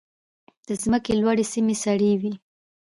[0.67, 2.33] د ځمکې لوړې سیمې سړې وي.